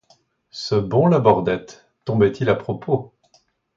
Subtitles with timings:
[0.49, 3.13] Ce bon Labordette, tombait-il à propos!